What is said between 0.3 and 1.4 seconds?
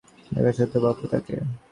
দেখেছ তো বাপু তাকে।